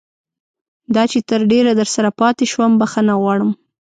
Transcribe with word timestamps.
دا 0.95 1.03
چې 1.11 1.19
تر 1.29 1.41
ډېره 1.51 1.71
درسره 1.81 2.09
پاتې 2.19 2.45
شوم 2.51 2.71
بښنه 2.79 3.13
غواړم. 3.21 3.51